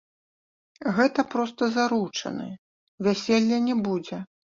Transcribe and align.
Гэта 0.99 1.25
проста 1.35 1.67
заручыны, 1.75 2.47
вяселля 3.09 3.59
не 3.67 3.75
будзе. 3.89 4.17